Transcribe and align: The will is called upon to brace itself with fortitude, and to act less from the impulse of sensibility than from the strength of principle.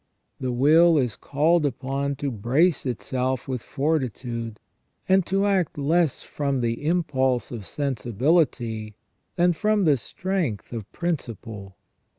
The 0.39 0.51
will 0.51 0.97
is 0.97 1.15
called 1.15 1.63
upon 1.63 2.15
to 2.15 2.31
brace 2.31 2.87
itself 2.87 3.47
with 3.47 3.61
fortitude, 3.61 4.59
and 5.07 5.23
to 5.27 5.45
act 5.45 5.77
less 5.77 6.23
from 6.23 6.59
the 6.61 6.87
impulse 6.87 7.51
of 7.51 7.67
sensibility 7.67 8.95
than 9.35 9.53
from 9.53 9.85
the 9.85 9.97
strength 9.97 10.73
of 10.73 10.91
principle. 10.91 11.77